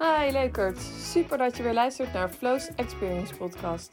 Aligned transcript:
Hi 0.00 0.32
leukert, 0.32 0.78
super 1.12 1.38
dat 1.38 1.56
je 1.56 1.62
weer 1.62 1.72
luistert 1.72 2.12
naar 2.12 2.28
Flows 2.28 2.68
Experience 2.74 3.34
Podcast. 3.34 3.92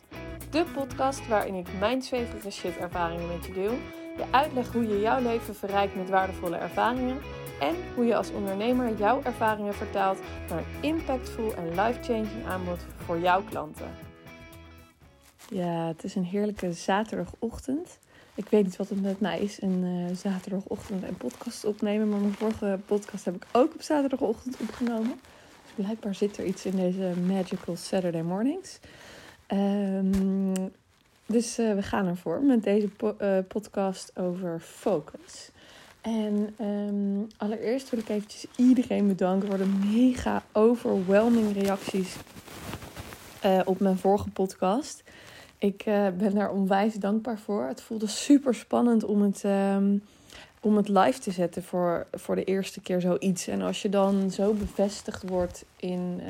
De 0.50 0.66
podcast 0.74 1.28
waarin 1.28 1.54
ik 1.54 1.68
mijn 1.80 2.02
zweverige 2.02 2.50
shit 2.50 2.78
ervaringen 2.78 3.28
met 3.28 3.46
je 3.46 3.54
deel. 3.54 3.72
Je 4.18 4.24
uitleg 4.32 4.72
hoe 4.72 4.88
je 4.88 5.00
jouw 5.00 5.22
leven 5.22 5.56
verrijkt 5.56 5.96
met 5.96 6.10
waardevolle 6.10 6.56
ervaringen. 6.56 7.18
En 7.60 7.76
hoe 7.96 8.06
je 8.06 8.16
als 8.16 8.32
ondernemer 8.32 8.98
jouw 8.98 9.22
ervaringen 9.24 9.74
vertaalt 9.74 10.20
naar 10.50 10.58
een 10.58 10.82
impactful 10.82 11.56
en 11.56 11.70
life-changing 11.70 12.46
aanbod 12.48 12.86
voor 12.96 13.20
jouw 13.20 13.44
klanten. 13.44 13.92
Ja, 15.50 15.88
het 15.88 16.04
is 16.04 16.16
een 16.16 16.26
heerlijke 16.26 16.74
zaterdagochtend. 16.74 18.00
Ik 18.36 18.50
weet 18.50 18.64
niet 18.64 18.76
wat 18.76 18.90
het 18.90 19.02
met 19.02 19.20
mij 19.20 19.40
is, 19.40 19.62
een 19.62 19.84
uh, 19.84 20.16
zaterdagochtend 20.16 21.04
en 21.04 21.18
podcast 21.18 21.66
opnemen. 21.66 22.10
Maar 22.10 22.20
mijn 22.20 22.34
vorige 22.34 22.80
podcast 22.86 23.26
heb 23.26 23.36
ik 23.36 23.46
ook 23.52 23.74
op 23.74 23.82
zaterdagochtend 23.82 24.58
opgenomen. 24.62 25.20
Blijkbaar 25.78 26.16
zit 26.16 26.38
er 26.38 26.46
iets 26.46 26.66
in 26.66 26.76
deze 26.76 27.14
magical 27.28 27.76
Saturday 27.76 28.22
mornings. 28.22 28.80
Um, 29.52 30.54
dus 31.26 31.60
uh, 31.60 31.74
we 31.74 31.82
gaan 31.82 32.08
ervoor 32.08 32.42
met 32.42 32.64
deze 32.64 32.90
uh, 33.02 33.38
podcast 33.48 34.20
over 34.20 34.60
focus. 34.60 35.50
En 36.02 36.56
um, 36.62 37.28
allereerst 37.38 37.90
wil 37.90 38.00
ik 38.00 38.10
eventjes 38.10 38.46
iedereen 38.56 39.08
bedanken 39.08 39.50
voor 39.50 39.58
de 39.58 39.74
mega 39.92 40.44
overwhelming 40.52 41.54
reacties 41.62 42.16
op 43.66 43.80
mijn 43.80 43.98
vorige 43.98 44.30
podcast. 44.30 45.04
Ik 45.58 45.84
ben 46.18 46.34
daar 46.34 46.52
onwijs 46.52 46.94
dankbaar 46.94 47.40
voor. 47.40 47.68
Het 47.68 47.82
voelde 47.82 48.08
super 48.08 48.56
spannend 48.56 49.04
om 49.04 49.22
het, 49.22 49.44
um, 49.44 50.04
om 50.68 50.78
het 50.78 50.90
live 50.90 51.20
te 51.20 51.32
zetten 51.32 51.64
voor, 51.64 52.08
voor 52.12 52.36
de 52.36 52.44
eerste 52.44 52.82
keer 52.82 53.02
zoiets. 53.02 53.48
En 53.48 53.62
als 53.62 53.82
je 53.82 53.90
dan 53.90 54.32
zo 54.32 54.54
bevestigd 54.54 55.30
wordt 55.30 55.66
in 55.76 56.20
uh, 56.20 56.28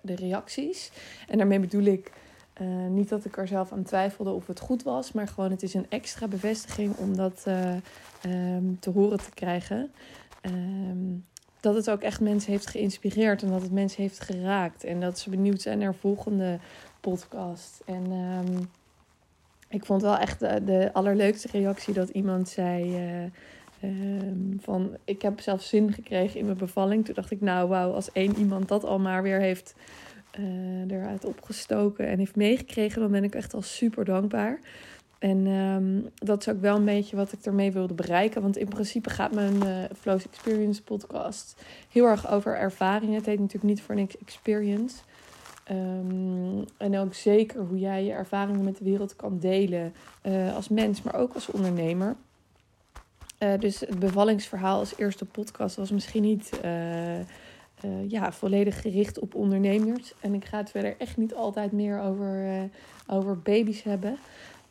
de 0.00 0.14
reacties. 0.14 0.90
En 1.28 1.38
daarmee 1.38 1.60
bedoel 1.60 1.84
ik 1.84 2.12
uh, 2.60 2.68
niet 2.88 3.08
dat 3.08 3.24
ik 3.24 3.36
er 3.36 3.48
zelf 3.48 3.72
aan 3.72 3.82
twijfelde 3.82 4.30
of 4.30 4.46
het 4.46 4.60
goed 4.60 4.82
was. 4.82 5.12
Maar 5.12 5.28
gewoon 5.28 5.50
het 5.50 5.62
is 5.62 5.74
een 5.74 5.86
extra 5.88 6.26
bevestiging 6.26 6.96
om 6.96 7.16
dat 7.16 7.44
um, 8.26 8.76
te 8.80 8.90
horen 8.90 9.18
te 9.18 9.34
krijgen. 9.34 9.92
Um, 10.42 11.24
dat 11.60 11.74
het 11.74 11.90
ook 11.90 12.02
echt 12.02 12.20
mensen 12.20 12.52
heeft 12.52 12.66
geïnspireerd 12.66 13.42
en 13.42 13.50
dat 13.50 13.62
het 13.62 13.72
mensen 13.72 14.02
heeft 14.02 14.20
geraakt. 14.20 14.84
En 14.84 15.00
dat 15.00 15.18
ze 15.18 15.30
benieuwd 15.30 15.60
zijn 15.60 15.78
naar 15.78 15.94
volgende 15.94 16.58
podcast. 17.00 17.82
En 17.84 18.10
um, 18.10 18.70
ik 19.68 19.84
vond 19.84 20.02
wel 20.02 20.16
echt 20.16 20.40
de, 20.40 20.64
de, 20.64 20.90
allerleukste 20.92 21.48
reactie 21.52 21.94
dat 21.94 22.08
iemand 22.08 22.48
zei. 22.48 22.96
Uh, 23.82 23.90
um, 23.90 24.58
van 24.60 24.96
ik 25.04 25.22
heb 25.22 25.40
zelf 25.40 25.62
zin 25.62 25.92
gekregen 25.92 26.38
in 26.38 26.44
mijn 26.44 26.58
bevalling. 26.58 27.04
Toen 27.04 27.14
dacht 27.14 27.30
ik, 27.30 27.40
nou 27.40 27.68
wauw, 27.68 27.92
als 27.92 28.12
één 28.12 28.36
iemand 28.36 28.68
dat 28.68 28.84
al 28.84 28.98
maar 28.98 29.22
weer 29.22 29.40
heeft 29.40 29.74
uh, 30.38 30.90
eruit 30.90 31.24
opgestoken 31.24 32.06
en 32.06 32.18
heeft 32.18 32.36
meegekregen, 32.36 33.00
dan 33.00 33.10
ben 33.10 33.24
ik 33.24 33.34
echt 33.34 33.54
al 33.54 33.62
super 33.62 34.04
dankbaar. 34.04 34.60
En 35.18 35.46
um, 35.46 36.08
dat 36.14 36.40
is 36.40 36.48
ook 36.48 36.60
wel 36.60 36.76
een 36.76 36.84
beetje 36.84 37.16
wat 37.16 37.32
ik 37.32 37.44
ermee 37.44 37.72
wilde 37.72 37.94
bereiken. 37.94 38.42
Want 38.42 38.56
in 38.56 38.68
principe 38.68 39.10
gaat 39.10 39.32
mijn 39.32 39.54
uh, 39.54 39.84
Flows 40.00 40.26
Experience 40.26 40.82
podcast 40.82 41.62
heel 41.92 42.04
erg 42.04 42.30
over 42.30 42.56
ervaringen. 42.56 43.14
Het 43.14 43.26
heet 43.26 43.38
natuurlijk 43.38 43.72
niet 43.72 43.82
voor 43.82 43.94
niks 43.94 44.18
experience. 44.18 44.96
Um, 45.70 46.64
en 46.76 46.98
ook 46.98 47.14
zeker 47.14 47.60
hoe 47.60 47.78
jij 47.78 48.04
je 48.04 48.12
ervaringen 48.12 48.64
met 48.64 48.78
de 48.78 48.84
wereld 48.84 49.16
kan 49.16 49.38
delen. 49.38 49.92
Uh, 50.22 50.54
als 50.54 50.68
mens, 50.68 51.02
maar 51.02 51.14
ook 51.14 51.34
als 51.34 51.50
ondernemer. 51.50 52.16
Uh, 53.38 53.58
dus 53.58 53.80
het 53.80 53.98
bevallingsverhaal 53.98 54.78
als 54.78 54.96
eerste 54.96 55.24
podcast 55.24 55.76
was 55.76 55.90
misschien 55.90 56.22
niet 56.22 56.50
ja, 58.08 58.32
volledig 58.32 58.80
gericht 58.80 59.18
op 59.18 59.34
ondernemers. 59.34 60.14
En 60.20 60.34
ik 60.34 60.44
ga 60.44 60.58
het 60.58 60.70
verder 60.70 60.94
echt 60.98 61.16
niet 61.16 61.34
altijd 61.34 61.72
meer 61.72 62.00
over, 62.00 62.68
over 63.06 63.38
baby's 63.38 63.82
hebben. 63.82 64.16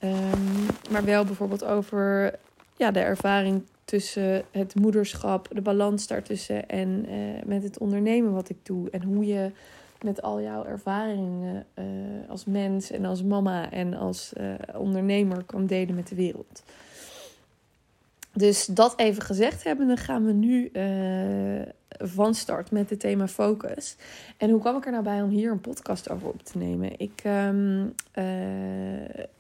Um, 0.03 0.65
maar 0.91 1.05
wel 1.05 1.25
bijvoorbeeld 1.25 1.63
over 1.63 2.35
ja, 2.77 2.91
de 2.91 2.99
ervaring 2.99 3.63
tussen 3.85 4.43
het 4.51 4.75
moederschap, 4.75 5.47
de 5.51 5.61
balans 5.61 6.07
daartussen 6.07 6.69
en 6.69 7.05
met 7.45 7.63
het 7.63 7.77
ondernemen 7.77 8.33
wat 8.33 8.49
ik 8.49 8.57
doe. 8.63 8.89
En 8.89 9.03
hoe 9.03 9.25
je 9.25 9.51
met 10.03 10.21
al 10.21 10.41
jouw 10.41 10.65
ervaringen 10.65 11.65
uh, 11.75 11.85
als 12.29 12.45
mens 12.45 12.91
en 12.91 13.05
als 13.05 13.23
mama 13.23 13.71
en 13.71 13.93
als 13.93 14.33
uh, 14.37 14.53
ondernemer 14.75 15.43
kan 15.43 15.65
delen 15.65 15.95
met 15.95 16.07
de 16.07 16.15
wereld. 16.15 16.63
Dus 18.33 18.65
dat 18.65 18.99
even 18.99 19.21
gezegd 19.21 19.63
hebben, 19.63 19.87
dan 19.87 19.97
gaan 19.97 20.25
we 20.25 20.31
nu 20.31 20.69
uh, 20.73 21.61
van 22.09 22.35
start 22.35 22.71
met 22.71 22.89
het 22.89 22.99
thema 22.99 23.27
focus. 23.27 23.95
En 24.37 24.49
hoe 24.49 24.59
kwam 24.59 24.77
ik 24.77 24.85
er 24.85 24.91
nou 24.91 25.03
bij 25.03 25.21
om 25.21 25.29
hier 25.29 25.51
een 25.51 25.61
podcast 25.61 26.09
over 26.09 26.27
op 26.27 26.43
te 26.43 26.57
nemen? 26.57 26.99
Ik 26.99 27.21
uh, 27.25 27.49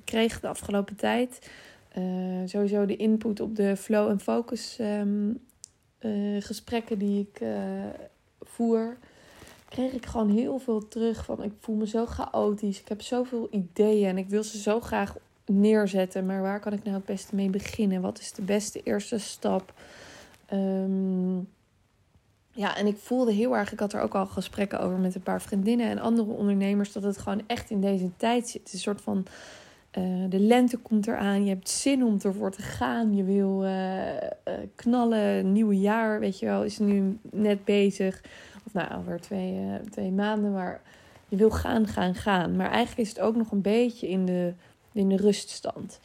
kreeg 0.03 0.39
de 0.39 0.47
afgelopen 0.47 0.95
tijd 0.95 1.49
sowieso 2.45 2.85
de 2.85 2.95
input 2.95 3.39
op 3.39 3.55
de 3.55 3.75
flow 3.75 4.09
en 4.09 4.19
focus 4.19 4.77
um, 4.81 5.39
gesprekken 6.39 6.97
die 6.97 7.27
ik 7.31 7.41
voer. 8.41 8.97
Kreeg 9.69 9.93
ik 9.93 10.05
gewoon 10.05 10.29
heel 10.29 10.59
veel 10.59 10.87
terug 10.87 11.25
van 11.25 11.43
ik 11.43 11.51
voel 11.59 11.75
me 11.75 11.87
zo 11.87 12.05
chaotisch. 12.05 12.79
Ik 12.79 12.87
heb 12.87 13.01
zoveel 13.01 13.47
ideeën 13.51 14.07
en 14.07 14.17
ik 14.17 14.29
wil 14.29 14.43
ze 14.43 14.57
zo 14.57 14.79
graag 14.79 15.15
neerzetten. 15.45 16.25
Maar 16.25 16.41
waar 16.41 16.59
kan 16.59 16.73
ik 16.73 16.83
nou 16.83 16.95
het 16.95 17.05
beste 17.05 17.35
mee 17.35 17.49
beginnen? 17.49 18.01
Wat 18.01 18.19
is 18.19 18.31
de 18.31 18.41
beste 18.41 18.81
eerste 18.83 19.17
stap? 19.17 19.73
Um, 20.53 21.47
ja, 22.57 22.77
en 22.77 22.87
ik 22.87 22.97
voelde 22.97 23.31
heel 23.31 23.57
erg, 23.57 23.71
ik 23.71 23.79
had 23.79 23.93
er 23.93 24.01
ook 24.01 24.15
al 24.15 24.25
gesprekken 24.25 24.79
over 24.79 24.97
met 24.97 25.15
een 25.15 25.21
paar 25.21 25.41
vriendinnen 25.41 25.89
en 25.89 25.99
andere 25.99 26.31
ondernemers, 26.31 26.91
dat 26.91 27.03
het 27.03 27.17
gewoon 27.17 27.41
echt 27.47 27.69
in 27.69 27.81
deze 27.81 28.09
tijd 28.17 28.49
zit. 28.49 28.73
Een 28.73 28.79
soort 28.79 29.01
van, 29.01 29.25
uh, 29.97 30.29
de 30.29 30.39
lente 30.39 30.77
komt 30.77 31.07
eraan, 31.07 31.43
je 31.43 31.49
hebt 31.49 31.69
zin 31.69 32.03
om 32.03 32.17
ervoor 32.21 32.51
te 32.51 32.61
gaan, 32.61 33.15
je 33.15 33.23
wil 33.23 33.63
uh, 33.63 34.13
uh, 34.13 34.19
knallen, 34.75 35.51
nieuwe 35.51 35.79
jaar, 35.79 36.19
weet 36.19 36.39
je 36.39 36.45
wel, 36.45 36.63
is 36.63 36.77
nu 36.77 37.17
net 37.31 37.65
bezig. 37.65 38.23
Of 38.67 38.73
nou, 38.73 38.99
over 38.99 39.19
twee, 39.19 39.79
twee 39.89 40.11
maanden, 40.11 40.51
maar 40.51 40.81
je 41.27 41.35
wil 41.35 41.51
gaan, 41.51 41.87
gaan, 41.87 42.15
gaan. 42.15 42.55
Maar 42.55 42.69
eigenlijk 42.69 43.09
is 43.09 43.09
het 43.09 43.19
ook 43.19 43.35
nog 43.35 43.51
een 43.51 43.61
beetje 43.61 44.09
in 44.09 44.25
de 44.25 44.53
in 44.97 45.09
de 45.09 45.15
ruststand. 45.15 45.99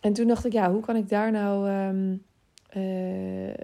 En 0.00 0.12
toen 0.12 0.26
dacht 0.26 0.44
ik, 0.44 0.52
ja, 0.52 0.72
hoe 0.72 0.80
kan 0.80 0.96
ik 0.96 1.08
daar 1.08 1.30
nou. 1.30 1.70
Um, 1.70 2.22
uh, 2.76 3.54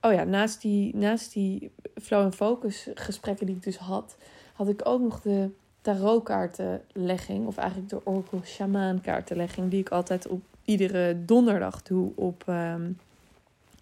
oh 0.00 0.12
ja, 0.12 0.24
naast 0.24 0.60
die, 0.60 0.96
naast 0.96 1.32
die 1.32 1.70
flow 1.94 2.24
en 2.24 2.32
focus 2.32 2.88
gesprekken 2.94 3.46
die 3.46 3.54
ik 3.54 3.62
dus 3.62 3.76
had, 3.76 4.16
had 4.52 4.68
ik 4.68 4.80
ook 4.84 5.00
nog 5.00 5.20
de 5.20 5.50
tarotkaartenlegging, 5.80 7.46
of 7.46 7.56
eigenlijk 7.56 7.90
de 7.90 8.06
Oracle 8.06 8.40
Shaman 8.44 9.00
kaartenlegging, 9.00 9.70
die 9.70 9.80
ik 9.80 9.88
altijd 9.88 10.26
op 10.26 10.42
iedere 10.64 11.24
donderdag 11.24 11.82
doe 11.82 12.12
op 12.14 12.44
um, 12.48 12.98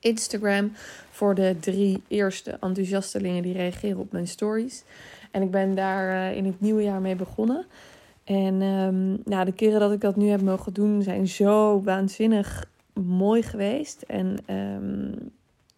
Instagram. 0.07 0.73
Voor 1.11 1.35
de 1.35 1.57
drie 1.61 2.03
eerste 2.09 2.51
enthousiastelingen 2.51 3.43
die 3.43 3.53
reageren 3.53 3.99
op 3.99 4.13
mijn 4.13 4.29
stories. 4.29 4.85
En 5.31 5.43
ik 5.43 5.51
ben 5.51 5.75
daar 5.75 6.31
uh, 6.31 6.37
in 6.37 6.45
het 6.45 6.61
nieuwe 6.61 6.83
jaar 6.83 7.01
mee 7.01 7.17
begonnen. 7.17 7.67
En 8.25 8.63
um, 8.63 9.21
nou, 9.25 9.45
de 9.45 9.53
keren 9.53 9.81
dat 9.81 9.93
ik 9.93 10.01
dat 10.01 10.17
nu 10.17 10.29
heb 10.29 10.41
mogen 10.41 10.73
doen 10.73 11.03
zijn 11.03 11.29
zo 11.29 11.83
waanzinnig 11.83 12.71
mooi 12.93 13.43
geweest. 13.43 14.03
En 14.03 14.39
um, 14.51 15.31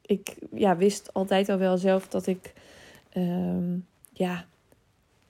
ik 0.02 0.36
ja, 0.54 0.76
wist 0.76 1.14
altijd 1.14 1.48
al 1.48 1.58
wel 1.58 1.76
zelf 1.76 2.08
dat 2.08 2.26
ik 2.26 2.52
um, 3.16 3.86
ja, 4.12 4.44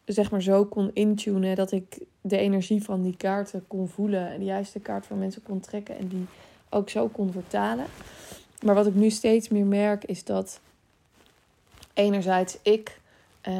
zeg 0.04 0.30
maar 0.30 0.42
zo 0.42 0.64
kon 0.64 0.90
intunen 0.92 1.56
dat 1.56 1.72
ik 1.72 1.98
de 2.20 2.38
energie 2.38 2.82
van 2.82 3.02
die 3.02 3.16
kaarten 3.16 3.64
kon 3.66 3.88
voelen. 3.88 4.28
En 4.28 4.38
de 4.38 4.44
juiste 4.44 4.80
kaart 4.80 5.06
voor 5.06 5.16
mensen 5.16 5.42
kon 5.42 5.60
trekken 5.60 5.98
en 5.98 6.08
die 6.08 6.26
ook 6.70 6.90
zo 6.90 7.08
kon 7.08 7.32
vertalen. 7.32 7.86
Maar 8.62 8.74
wat 8.74 8.86
ik 8.86 8.94
nu 8.94 9.10
steeds 9.10 9.48
meer 9.48 9.66
merk 9.66 10.04
is 10.04 10.24
dat 10.24 10.60
enerzijds 11.94 12.58
ik 12.62 13.00
uh, 13.48 13.54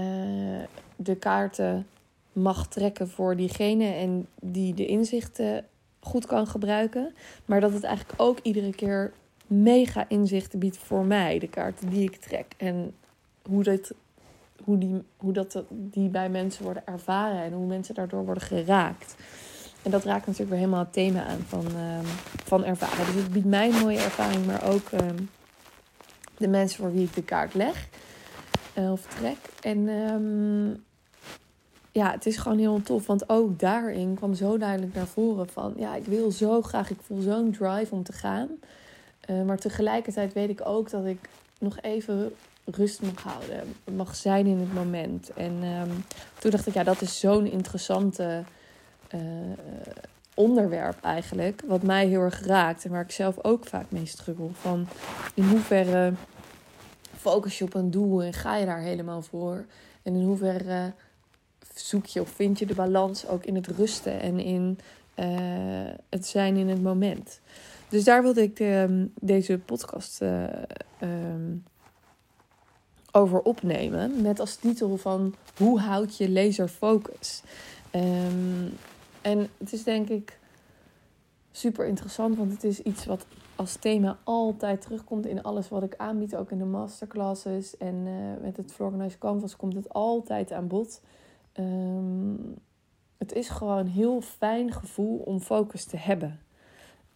de 0.97 1.17
kaarten 1.19 1.87
mag 2.33 2.69
trekken 2.69 3.09
voor 3.09 3.37
diegene 3.37 3.93
en 3.93 4.27
die 4.41 4.75
de 4.75 4.87
inzichten 4.87 5.67
goed 6.01 6.27
kan 6.27 6.47
gebruiken. 6.47 7.15
Maar 7.45 7.61
dat 7.61 7.73
het 7.73 7.85
eigenlijk 7.85 8.21
ook 8.21 8.39
iedere 8.43 8.75
keer 8.75 9.13
mega 9.47 10.09
inzichten 10.09 10.59
biedt 10.59 10.77
voor 10.77 11.05
mij, 11.05 11.39
de 11.39 11.49
kaarten 11.49 11.89
die 11.89 12.03
ik 12.03 12.17
trek. 12.17 12.47
En 12.57 12.95
hoe 13.43 13.63
dat, 13.63 13.93
hoe 14.65 14.79
die, 14.79 15.03
hoe 15.17 15.33
dat 15.33 15.63
die 15.71 16.09
bij 16.09 16.29
mensen 16.29 16.65
worden 16.65 16.87
ervaren 16.87 17.43
en 17.43 17.53
hoe 17.53 17.67
mensen 17.67 17.95
daardoor 17.95 18.25
worden 18.25 18.43
geraakt. 18.43 19.15
En 19.83 19.91
dat 19.91 20.05
raakt 20.05 20.27
natuurlijk 20.27 20.51
weer 20.51 20.59
helemaal 20.59 20.85
het 20.85 20.93
thema 20.93 21.25
aan 21.25 21.45
van, 21.49 21.67
um, 21.67 22.07
van 22.45 22.65
ervaren. 22.65 23.07
Dus 23.07 23.23
het 23.23 23.33
biedt 23.33 23.47
mij 23.47 23.69
een 23.69 23.81
mooie 23.81 23.99
ervaring, 23.99 24.47
maar 24.47 24.65
ook 24.65 24.91
um, 24.93 25.31
de 26.37 26.49
mensen 26.49 26.79
voor 26.79 26.93
wie 26.93 27.05
ik 27.05 27.15
de 27.15 27.23
kaart 27.23 27.55
leg 27.55 27.89
uh, 28.79 28.93
of 28.93 29.01
trek. 29.01 29.37
En 29.61 29.89
um, 29.89 30.85
ja, 31.93 32.11
het 32.11 32.27
is 32.27 32.37
gewoon 32.37 32.59
heel 32.59 32.83
tof. 32.83 33.07
Want 33.07 33.29
ook 33.29 33.59
daarin 33.59 34.15
kwam 34.15 34.35
zo 34.35 34.59
duidelijk 34.59 34.95
naar 34.95 35.07
voren 35.07 35.49
van... 35.49 35.75
ja, 35.77 35.95
ik 35.95 36.05
wil 36.05 36.31
zo 36.31 36.63
graag, 36.63 36.91
ik 36.91 37.01
voel 37.03 37.21
zo'n 37.21 37.51
drive 37.51 37.95
om 37.95 38.03
te 38.03 38.13
gaan. 38.13 38.49
Uh, 39.31 39.43
maar 39.43 39.59
tegelijkertijd 39.59 40.33
weet 40.33 40.49
ik 40.51 40.61
ook 40.65 40.91
dat 40.91 41.05
ik 41.05 41.29
nog 41.59 41.81
even 41.81 42.35
rust 42.65 43.03
mag 43.03 43.23
houden. 43.23 43.75
Mag 43.97 44.17
zijn 44.17 44.47
in 44.47 44.59
het 44.59 44.75
moment. 44.75 45.33
En 45.33 45.61
toen 46.39 46.51
dacht 46.51 46.67
ik, 46.67 46.75
ja, 46.75 46.83
dat 46.83 47.01
is 47.01 47.21
zo'n 47.21 47.47
interessante 47.47 48.45
uh, 49.15 49.21
onderwerp 50.35 51.03
eigenlijk. 51.03 51.63
Wat 51.67 51.83
mij 51.83 52.07
heel 52.07 52.21
erg 52.21 52.47
raakt. 52.47 52.85
En 52.85 52.91
waar 52.91 53.03
ik 53.03 53.11
zelf 53.11 53.45
ook 53.45 53.67
vaak 53.67 53.87
mee 53.89 54.07
struggle. 54.07 54.51
Van 54.53 54.87
in 55.35 55.45
hoeverre 55.49 56.13
focus 57.17 57.59
je 57.59 57.65
op 57.65 57.75
een 57.75 57.91
doel 57.91 58.23
en 58.23 58.33
ga 58.33 58.57
je 58.57 58.67
daar 58.67 58.81
helemaal 58.81 59.23
voor? 59.23 59.65
En 60.03 60.15
in 60.15 60.25
hoeverre 60.25 60.93
zoek 61.75 62.07
je 62.07 62.21
of 62.21 62.29
vind 62.29 62.59
je 62.59 62.67
de 62.67 62.75
balans 62.75 63.27
ook 63.27 63.45
in 63.45 63.55
het 63.55 63.67
rusten 63.67 64.21
en 64.21 64.41
in 64.41 64.79
uh, 65.19 65.27
het 66.09 66.27
zijn 66.27 66.57
in 66.57 66.69
het 66.69 66.83
moment. 66.83 67.41
Dus 67.89 68.05
daar 68.05 68.23
wilde 68.23 68.43
ik 68.43 68.57
de, 68.57 69.09
deze 69.21 69.59
podcast 69.59 70.23
uh, 70.23 70.45
um, 71.03 71.65
over 73.11 73.41
opnemen. 73.41 74.23
Met 74.23 74.41
als 74.41 74.57
titel 74.57 74.97
van 74.97 75.35
Hoe 75.57 75.81
houd 75.81 76.17
je 76.17 76.31
laser 76.31 76.69
focus? 76.69 77.43
Um, 77.95 78.77
en 79.29 79.49
het 79.59 79.73
is 79.73 79.85
denk 79.85 80.09
ik 80.09 80.39
super 81.51 81.87
interessant, 81.87 82.37
want 82.37 82.53
het 82.53 82.65
is 82.65 82.83
iets 82.83 83.05
wat 83.05 83.27
als 83.57 83.77
thema 83.77 84.19
altijd 84.25 84.81
terugkomt 84.81 85.27
in 85.27 85.43
alles 85.43 85.69
wat 85.69 85.83
ik 85.83 85.97
aanbied, 85.97 86.37
ook 86.37 86.51
in 86.51 86.59
de 86.59 86.65
masterclasses 86.65 87.77
en 87.77 87.95
uh, 87.95 88.43
met 88.43 88.57
het 88.57 88.73
Florganize 88.73 89.19
Canvas 89.19 89.57
komt 89.57 89.75
het 89.75 89.89
altijd 89.89 90.53
aan 90.53 90.69
bod. 90.69 91.01
Um, 91.55 92.55
het 93.17 93.33
is 93.33 93.49
gewoon 93.49 93.79
een 93.79 93.89
heel 93.89 94.21
fijn 94.21 94.73
gevoel 94.73 95.19
om 95.19 95.41
focus 95.41 95.85
te 95.85 95.97
hebben. 95.97 96.41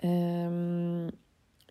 Um, 0.04 1.04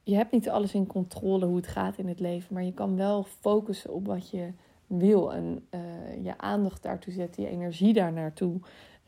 je 0.03 0.15
hebt 0.15 0.31
niet 0.31 0.49
alles 0.49 0.73
in 0.73 0.87
controle 0.87 1.45
hoe 1.45 1.55
het 1.55 1.67
gaat 1.67 1.97
in 1.97 2.07
het 2.07 2.19
leven, 2.19 2.53
maar 2.53 2.63
je 2.63 2.73
kan 2.73 2.95
wel 2.95 3.23
focussen 3.23 3.93
op 3.93 4.05
wat 4.05 4.29
je 4.29 4.51
wil 4.87 5.33
en 5.33 5.67
uh, 5.71 6.23
je 6.23 6.37
aandacht 6.37 6.83
daartoe 6.83 7.13
zetten, 7.13 7.43
je 7.43 7.49
energie 7.49 7.93
daar 7.93 8.13
naartoe 8.13 8.59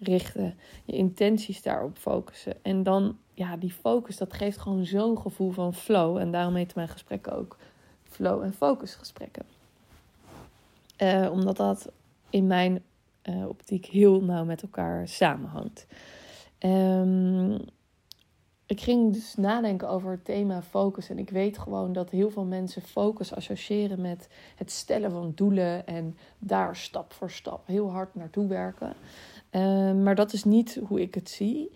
richten, 0.04 0.56
je 0.86 0.94
intenties 0.94 1.62
daarop 1.62 1.98
focussen. 1.98 2.56
En 2.62 2.84
dan, 2.84 3.18
ja, 3.34 3.58
die 3.58 3.72
focus, 3.72 4.18
dat 4.18 4.34
geeft 4.34 4.58
gewoon 4.58 4.86
zo'n 4.86 5.18
gevoel 5.18 5.52
van 5.52 5.74
flow. 5.74 6.18
En 6.18 6.32
daarom 6.32 6.56
heet 6.56 6.76
mijn 6.76 6.88
gesprekken 6.88 7.38
ook 7.38 7.58
flow- 8.04 8.44
en 8.44 8.54
focusgesprekken. 8.54 9.46
Uh, 10.98 11.30
omdat 11.32 11.58
dat 11.58 11.92
in 12.30 12.48
mijn 12.48 12.84
uh, 13.24 13.48
optiek 13.48 13.86
heel 13.86 14.22
nauw 14.22 14.46
met 14.46 14.62
elkaar 14.62 15.08
samenhangt. 15.08 15.88
Um, 16.60 17.58
ik 18.66 18.82
ging 18.82 19.14
dus 19.14 19.36
nadenken 19.36 19.90
over 19.90 20.12
het 20.12 20.26
thema 20.26 20.62
focus. 20.62 21.10
En 21.10 21.20
ik 21.20 21.30
weet 21.30 21.58
gewoon 21.58 21.94
dat 21.94 22.10
heel 22.10 22.30
veel 22.30 22.44
mensen 22.44 22.82
focus 22.82 23.36
associëren 23.36 24.02
met 24.02 24.28
het 24.56 24.72
stellen 24.72 25.12
van 25.12 25.32
doelen 25.36 25.88
en 25.88 26.18
daar 26.40 26.76
stap 26.76 27.14
voor 27.14 27.32
stap 27.32 27.68
heel 27.68 27.92
hard 27.92 28.16
naartoe 28.16 28.48
werken. 28.48 28.94
Um, 29.56 30.04
maar 30.04 30.16
dat 30.16 30.34
is 30.34 30.44
niet 30.44 30.80
hoe 30.88 31.02
ik 31.02 31.16
het 31.16 31.30
zie. 31.30 31.72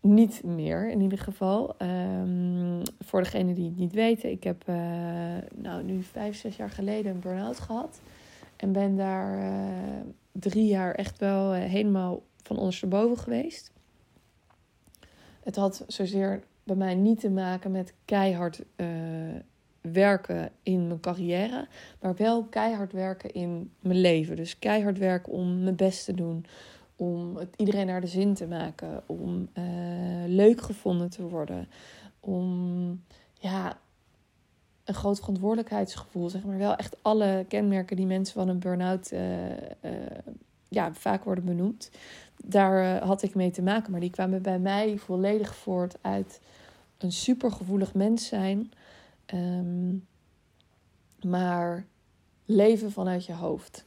Niet 0.00 0.44
meer 0.44 0.90
in 0.90 1.00
ieder 1.00 1.18
geval. 1.18 1.74
Um, 1.82 2.82
voor 3.00 3.22
degenen 3.22 3.54
die 3.54 3.64
het 3.64 3.76
niet 3.76 3.92
weten, 3.92 4.30
ik 4.30 4.44
heb 4.44 4.68
uh, 4.68 4.76
nou, 5.54 5.82
nu 5.82 6.02
vijf, 6.02 6.36
zes 6.36 6.56
jaar 6.56 6.70
geleden 6.70 7.12
een 7.12 7.20
burn-out 7.20 7.60
gehad. 7.60 8.00
En 8.56 8.72
ben 8.72 8.96
daar 8.96 9.38
uh, 9.38 9.50
drie 10.32 10.66
jaar 10.66 10.94
echt 10.94 11.18
wel 11.18 11.54
uh, 11.54 11.62
helemaal 11.62 12.22
van 12.42 12.56
ondersteboven 12.56 13.18
geweest. 13.18 13.72
Het 15.42 15.56
had 15.56 15.84
zozeer 15.86 16.42
bij 16.64 16.76
mij 16.76 16.94
niet 16.94 17.20
te 17.20 17.30
maken 17.30 17.70
met 17.70 17.94
keihard 18.04 18.62
werken 19.80 20.50
in 20.62 20.86
mijn 20.86 21.00
carrière, 21.00 21.66
maar 22.00 22.14
wel 22.14 22.44
keihard 22.44 22.92
werken 22.92 23.32
in 23.32 23.70
mijn 23.80 24.00
leven. 24.00 24.36
Dus 24.36 24.58
keihard 24.58 24.98
werken 24.98 25.32
om 25.32 25.62
mijn 25.62 25.76
best 25.76 26.04
te 26.04 26.14
doen, 26.14 26.44
om 27.02 27.36
het 27.36 27.54
iedereen 27.56 27.86
naar 27.86 28.00
de 28.00 28.06
zin 28.06 28.34
te 28.34 28.46
maken, 28.46 29.02
om 29.06 29.48
uh, 29.54 29.64
leuk 30.26 30.60
gevonden 30.60 31.10
te 31.10 31.22
worden, 31.22 31.68
om 32.20 33.02
ja, 33.34 33.78
een 34.84 34.94
groot 34.94 35.18
verantwoordelijkheidsgevoel, 35.18 36.30
zeg 36.30 36.44
maar. 36.44 36.58
Wel 36.58 36.76
echt 36.76 36.96
alle 37.02 37.44
kenmerken 37.48 37.96
die 37.96 38.06
mensen 38.06 38.34
van 38.34 38.48
een 38.48 38.58
burn-out 38.58 39.12
uh, 39.12 39.20
ja, 40.68 40.94
vaak 40.94 41.24
worden 41.24 41.44
benoemd 41.44 41.90
daar 42.44 43.04
had 43.04 43.22
ik 43.22 43.34
mee 43.34 43.50
te 43.50 43.62
maken. 43.62 43.90
Maar 43.90 44.00
die 44.00 44.10
kwamen 44.10 44.42
bij 44.42 44.58
mij 44.58 44.98
volledig 44.98 45.54
voort 45.54 45.96
uit 46.00 46.40
een 46.98 47.12
supergevoelig 47.12 47.94
mens 47.94 48.26
zijn. 48.26 48.72
Um, 49.34 50.06
maar 51.22 51.86
leven 52.44 52.92
vanuit 52.92 53.24
je 53.24 53.34
hoofd. 53.34 53.84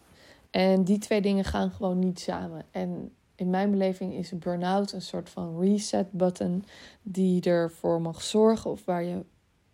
En 0.55 0.83
die 0.83 0.97
twee 0.97 1.21
dingen 1.21 1.43
gaan 1.43 1.71
gewoon 1.71 1.99
niet 1.99 2.19
samen. 2.19 2.65
En 2.71 3.11
in 3.35 3.49
mijn 3.49 3.71
beleving 3.71 4.13
is 4.13 4.37
burn-out 4.37 4.91
een 4.91 5.01
soort 5.01 5.29
van 5.29 5.59
reset 5.59 6.11
button 6.11 6.65
die 7.01 7.41
ervoor 7.41 8.01
mag 8.01 8.21
zorgen 8.21 8.71
of 8.71 8.85
waar 8.85 9.03
je 9.03 9.25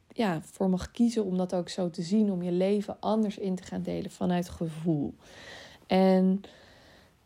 ja, 0.08 0.42
voor 0.42 0.70
mag 0.70 0.92
kiezen 0.92 1.26
om 1.26 1.38
dat 1.38 1.54
ook 1.54 1.70
zo 1.70 1.90
te 1.90 2.02
zien, 2.02 2.32
om 2.32 2.42
je 2.42 2.52
leven 2.52 2.98
anders 3.00 3.38
in 3.38 3.56
te 3.56 3.64
gaan 3.64 3.82
delen 3.82 4.12
vanuit 4.12 4.50
gevoel. 4.50 5.14
En 5.88 6.42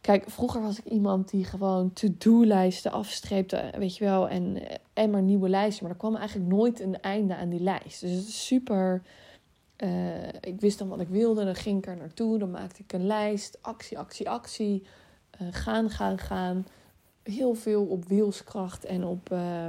Kijk, 0.01 0.29
vroeger 0.29 0.61
was 0.61 0.79
ik 0.79 0.85
iemand 0.85 1.29
die 1.29 1.45
gewoon 1.45 1.93
to-do-lijsten 1.93 2.91
afstreepte, 2.91 3.71
weet 3.77 3.97
je 3.97 4.03
wel, 4.03 4.29
en, 4.29 4.57
en 4.93 5.09
maar 5.09 5.21
nieuwe 5.21 5.49
lijsten. 5.49 5.83
Maar 5.83 5.91
er 5.93 5.99
kwam 5.99 6.15
eigenlijk 6.15 6.49
nooit 6.49 6.79
een 6.79 6.99
einde 7.01 7.35
aan 7.35 7.49
die 7.49 7.59
lijst. 7.59 8.01
Dus 8.01 8.11
het 8.11 8.27
is 8.27 8.45
super. 8.45 9.01
Uh, 9.77 10.27
ik 10.27 10.59
wist 10.59 10.79
dan 10.79 10.87
wat 10.87 10.99
ik 10.99 11.07
wilde, 11.07 11.45
dan 11.45 11.55
ging 11.55 11.77
ik 11.77 11.87
er 11.87 11.97
naartoe, 11.97 12.37
dan 12.37 12.51
maakte 12.51 12.81
ik 12.81 12.93
een 12.93 13.05
lijst, 13.05 13.57
actie, 13.61 13.99
actie, 13.99 14.29
actie, 14.29 14.87
uh, 15.41 15.47
gaan, 15.51 15.89
gaan, 15.89 16.17
gaan. 16.17 16.65
Heel 17.23 17.53
veel 17.53 17.85
op 17.85 18.05
wilskracht 18.07 18.85
en 18.85 19.03
op, 19.03 19.31
uh, 19.31 19.67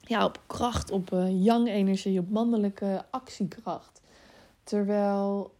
ja, 0.00 0.24
op 0.24 0.40
kracht, 0.46 0.90
op 0.90 1.08
young 1.28 1.68
energie, 1.68 2.18
op 2.20 2.30
mannelijke 2.30 3.04
actiekracht. 3.10 4.00
Terwijl 4.62 5.54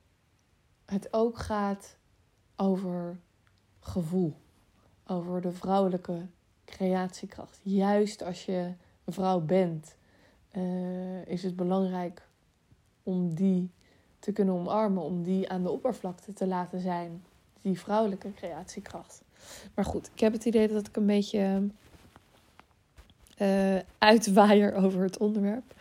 het 0.84 1.08
ook 1.10 1.38
gaat 1.38 1.96
over 2.56 3.20
gevoel. 3.80 4.34
Over 5.06 5.40
de 5.40 5.52
vrouwelijke 5.52 6.26
creatiekracht. 6.64 7.60
Juist 7.62 8.22
als 8.22 8.44
je 8.44 8.72
een 9.04 9.12
vrouw 9.12 9.40
bent, 9.40 9.96
is 11.24 11.42
het 11.42 11.56
belangrijk 11.56 12.28
om 13.10 13.34
die 13.34 13.70
te 14.18 14.32
kunnen 14.32 14.54
omarmen, 14.54 15.02
om 15.02 15.22
die 15.22 15.48
aan 15.48 15.62
de 15.62 15.70
oppervlakte 15.70 16.32
te 16.32 16.46
laten 16.46 16.80
zijn. 16.80 17.22
Die 17.62 17.80
vrouwelijke 17.80 18.32
creatiekracht. 18.34 19.22
Maar 19.74 19.84
goed, 19.84 20.10
ik 20.14 20.20
heb 20.20 20.32
het 20.32 20.44
idee 20.44 20.68
dat 20.68 20.86
ik 20.86 20.96
een 20.96 21.06
beetje 21.06 21.62
uh, 23.38 23.76
uitwaaier 23.98 24.74
over 24.74 25.02
het 25.02 25.18
onderwerp. 25.18 25.74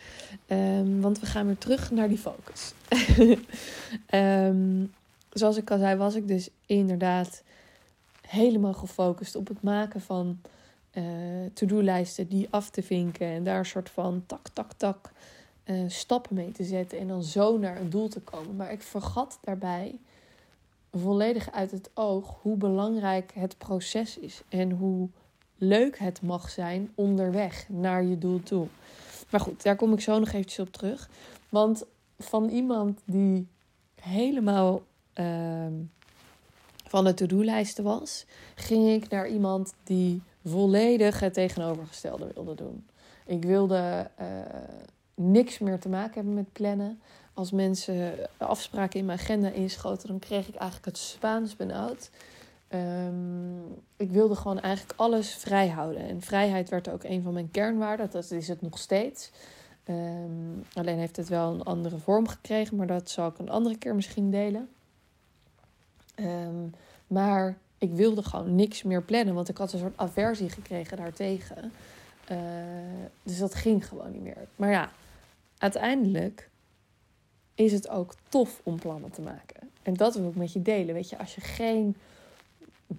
Um, 0.48 1.01
want 1.01 1.19
we 1.19 1.25
gaan 1.25 1.45
weer 1.45 1.57
terug 1.57 1.91
naar 1.91 2.07
die 2.07 2.17
focus. 2.17 2.74
um, 4.13 4.93
zoals 5.39 5.57
ik 5.57 5.71
al 5.71 5.77
zei, 5.77 5.95
was 5.95 6.15
ik 6.15 6.27
dus 6.27 6.50
inderdaad 6.65 7.43
helemaal 8.27 8.74
gefocust 8.74 9.36
op 9.36 9.48
het 9.48 9.62
maken 9.62 10.01
van 10.01 10.41
uh, 10.93 11.03
to-do-lijsten 11.53 12.27
die 12.27 12.48
af 12.50 12.69
te 12.69 12.83
vinken. 12.83 13.27
En 13.27 13.43
daar 13.43 13.59
een 13.59 13.65
soort 13.65 13.89
van 13.89 14.24
tak, 14.25 14.48
tak, 14.53 14.74
tak 14.74 15.12
uh, 15.69 15.83
stappen 15.88 16.35
mee 16.35 16.51
te 16.51 16.63
zetten. 16.63 16.99
En 16.99 17.07
dan 17.07 17.23
zo 17.23 17.57
naar 17.57 17.77
een 17.77 17.89
doel 17.89 18.07
te 18.07 18.19
komen. 18.19 18.55
Maar 18.55 18.71
ik 18.71 18.81
vergat 18.81 19.39
daarbij 19.41 19.99
volledig 20.91 21.51
uit 21.51 21.71
het 21.71 21.89
oog 21.93 22.38
hoe 22.41 22.57
belangrijk 22.57 23.31
het 23.33 23.57
proces 23.57 24.17
is. 24.17 24.41
En 24.49 24.71
hoe 24.71 25.09
leuk 25.57 25.99
het 25.99 26.21
mag 26.21 26.49
zijn 26.49 26.91
onderweg 26.95 27.65
naar 27.69 28.03
je 28.03 28.17
doel 28.17 28.43
toe. 28.43 28.67
Maar 29.29 29.39
goed, 29.39 29.63
daar 29.63 29.75
kom 29.75 29.93
ik 29.93 30.01
zo 30.01 30.19
nog 30.19 30.27
eventjes 30.29 30.59
op 30.59 30.73
terug. 30.73 31.09
Want 31.49 31.85
van 32.19 32.49
iemand 32.49 33.01
die 33.05 33.47
helemaal 34.01 34.81
uh, 35.15 35.65
van 36.88 37.03
de 37.03 37.13
to-do-lijsten 37.13 37.83
was, 37.83 38.25
ging 38.55 38.89
ik 38.89 39.09
naar 39.09 39.27
iemand 39.27 39.73
die 39.83 40.21
volledig 40.45 41.19
het 41.19 41.33
tegenovergestelde 41.33 42.31
wilde 42.33 42.55
doen. 42.55 42.88
Ik 43.25 43.43
wilde 43.43 44.09
uh, 44.19 44.25
niks 45.19 45.59
meer 45.59 45.79
te 45.79 45.89
maken 45.89 46.13
hebben 46.13 46.33
met 46.33 46.53
plannen. 46.53 47.01
Als 47.33 47.51
mensen 47.51 48.13
afspraken 48.38 48.99
in 48.99 49.05
mijn 49.05 49.19
agenda 49.19 49.49
inschoten, 49.49 50.07
dan 50.07 50.19
kreeg 50.19 50.47
ik 50.47 50.55
eigenlijk 50.55 50.85
het 50.85 50.97
Spaans 50.97 51.55
benauwd. 51.55 52.09
Um, 52.73 53.63
ik 53.97 54.11
wilde 54.11 54.35
gewoon 54.35 54.59
eigenlijk 54.59 54.99
alles 54.99 55.35
vrij 55.35 55.69
houden. 55.69 56.01
En 56.01 56.21
vrijheid 56.21 56.69
werd 56.69 56.89
ook 56.89 57.03
een 57.03 57.23
van 57.23 57.33
mijn 57.33 57.51
kernwaarden. 57.51 58.09
Dat 58.11 58.31
is 58.31 58.47
het 58.47 58.61
nog 58.61 58.77
steeds. 58.77 59.31
Um, 59.89 60.65
alleen 60.73 60.97
heeft 60.97 61.15
het 61.15 61.27
wel 61.27 61.53
een 61.53 61.63
andere 61.63 61.97
vorm 61.97 62.27
gekregen, 62.27 62.77
maar 62.77 62.88
dat 62.88 63.09
zal 63.09 63.27
ik 63.27 63.39
een 63.39 63.49
andere 63.49 63.77
keer 63.77 63.95
misschien 63.95 64.31
delen. 64.31 64.69
Um, 66.15 66.73
maar 67.07 67.57
ik 67.77 67.91
wilde 67.91 68.23
gewoon 68.23 68.55
niks 68.55 68.83
meer 68.83 69.03
plannen, 69.03 69.33
want 69.33 69.49
ik 69.49 69.57
had 69.57 69.73
een 69.73 69.79
soort 69.79 69.97
aversie 69.97 70.49
gekregen 70.49 70.97
daartegen. 70.97 71.71
Uh, 72.31 72.38
dus 73.23 73.38
dat 73.38 73.55
ging 73.55 73.88
gewoon 73.88 74.11
niet 74.11 74.23
meer. 74.23 74.47
Maar 74.55 74.71
ja, 74.71 74.89
uiteindelijk 75.59 76.49
is 77.55 77.71
het 77.71 77.89
ook 77.89 78.13
tof 78.29 78.61
om 78.63 78.79
plannen 78.79 79.11
te 79.11 79.21
maken. 79.21 79.69
En 79.83 79.93
dat 79.93 80.15
wil 80.15 80.29
ik 80.29 80.35
met 80.35 80.53
je 80.53 80.61
delen. 80.61 80.93
Weet 80.93 81.09
je, 81.09 81.17
als 81.17 81.35
je 81.35 81.41
geen 81.41 81.95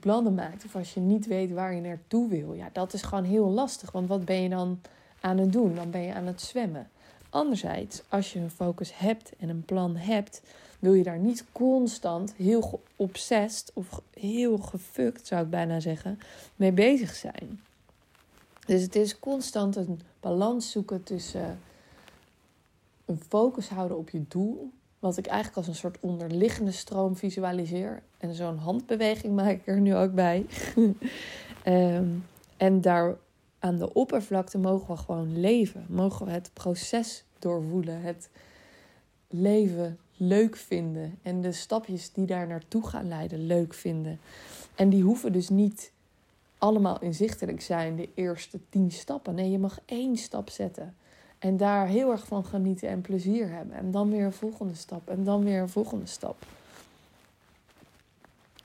plannen 0.00 0.34
maakt 0.34 0.64
of 0.64 0.76
als 0.76 0.94
je 0.94 1.00
niet 1.00 1.26
weet 1.26 1.50
waar 1.50 1.74
je 1.74 1.80
naartoe 1.80 2.28
wil, 2.28 2.52
ja, 2.52 2.70
dat 2.72 2.92
is 2.92 3.02
gewoon 3.02 3.24
heel 3.24 3.48
lastig. 3.48 3.90
Want 3.90 4.08
wat 4.08 4.24
ben 4.24 4.42
je 4.42 4.48
dan 4.48 4.80
aan 5.20 5.38
het 5.38 5.52
doen? 5.52 5.74
Dan 5.74 5.90
ben 5.90 6.00
je 6.00 6.14
aan 6.14 6.26
het 6.26 6.40
zwemmen. 6.40 6.90
Anderzijds, 7.30 8.02
als 8.08 8.32
je 8.32 8.38
een 8.38 8.50
focus 8.50 8.98
hebt 8.98 9.32
en 9.38 9.48
een 9.48 9.64
plan 9.64 9.96
hebt, 9.96 10.42
wil 10.78 10.94
je 10.94 11.02
daar 11.02 11.18
niet 11.18 11.44
constant 11.52 12.34
heel 12.36 12.62
geobsessed 12.96 13.70
of 13.74 14.00
heel 14.14 14.58
gefukt, 14.58 15.26
zou 15.26 15.44
ik 15.44 15.50
bijna 15.50 15.80
zeggen, 15.80 16.18
mee 16.56 16.72
bezig 16.72 17.14
zijn. 17.14 17.60
Dus 18.66 18.82
het 18.82 18.96
is 18.96 19.18
constant 19.18 19.76
een 19.76 20.00
balans 20.20 20.70
zoeken 20.70 21.02
tussen 21.02 21.58
een 23.10 23.20
focus 23.28 23.68
houden 23.68 23.98
op 23.98 24.10
je 24.10 24.24
doel, 24.28 24.72
wat 24.98 25.16
ik 25.16 25.26
eigenlijk 25.26 25.56
als 25.56 25.66
een 25.66 25.74
soort 25.74 26.00
onderliggende 26.00 26.72
stroom 26.72 27.16
visualiseer. 27.16 28.02
En 28.18 28.34
zo'n 28.34 28.58
handbeweging 28.58 29.34
maak 29.34 29.50
ik 29.50 29.66
er 29.66 29.80
nu 29.80 29.96
ook 29.96 30.14
bij. 30.14 30.46
um, 31.66 32.24
en 32.56 32.80
daar 32.80 33.16
aan 33.58 33.76
de 33.76 33.92
oppervlakte 33.92 34.58
mogen 34.58 34.94
we 34.94 35.00
gewoon 35.00 35.40
leven. 35.40 35.84
Mogen 35.88 36.26
we 36.26 36.32
het 36.32 36.50
proces 36.52 37.24
doorvoelen. 37.38 38.00
Het 38.00 38.30
leven 39.28 39.98
leuk 40.16 40.56
vinden. 40.56 41.18
En 41.22 41.40
de 41.40 41.52
stapjes 41.52 42.12
die 42.12 42.26
daar 42.26 42.46
naartoe 42.46 42.86
gaan 42.86 43.08
leiden 43.08 43.46
leuk 43.46 43.74
vinden. 43.74 44.20
En 44.74 44.88
die 44.88 45.02
hoeven 45.02 45.32
dus 45.32 45.48
niet 45.48 45.92
allemaal 46.58 47.00
inzichtelijk 47.00 47.60
zijn, 47.60 47.96
de 47.96 48.08
eerste 48.14 48.58
tien 48.68 48.90
stappen. 48.90 49.34
Nee, 49.34 49.50
je 49.50 49.58
mag 49.58 49.80
één 49.84 50.16
stap 50.16 50.50
zetten. 50.50 50.94
En 51.40 51.56
daar 51.56 51.86
heel 51.86 52.10
erg 52.10 52.26
van 52.26 52.44
genieten 52.44 52.88
en 52.88 53.00
plezier 53.00 53.50
hebben. 53.50 53.76
En 53.76 53.90
dan 53.90 54.10
weer 54.10 54.24
een 54.24 54.32
volgende 54.32 54.74
stap. 54.74 55.08
En 55.08 55.24
dan 55.24 55.44
weer 55.44 55.60
een 55.60 55.68
volgende 55.68 56.06
stap. 56.06 56.46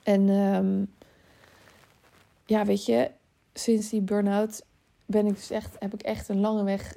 En 0.02 0.28
um, 0.28 0.92
ja, 2.44 2.64
weet 2.64 2.86
je, 2.86 3.10
sinds 3.54 3.88
die 3.88 4.00
burn-out 4.00 4.64
ben 5.06 5.26
ik 5.26 5.34
dus 5.34 5.50
echt, 5.50 5.76
heb 5.78 5.94
ik 5.94 6.02
echt 6.02 6.28
een 6.28 6.40
lange 6.40 6.64
weg 6.64 6.94